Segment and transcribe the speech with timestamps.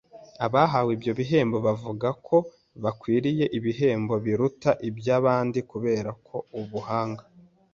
[0.45, 2.37] Abahawe ibyo bihembo bavugaga ko
[2.83, 7.23] bakwiriye ibihembo biurta iby’abandi kubera ko ubuhanga